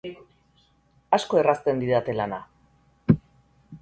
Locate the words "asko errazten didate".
1.17-2.17